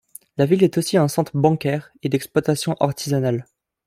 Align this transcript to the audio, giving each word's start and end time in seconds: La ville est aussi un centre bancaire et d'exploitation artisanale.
La 0.37 0.47
ville 0.47 0.63
est 0.63 0.79
aussi 0.79 0.97
un 0.97 1.07
centre 1.07 1.37
bancaire 1.37 1.91
et 2.01 2.09
d'exploitation 2.09 2.73
artisanale. 2.79 3.45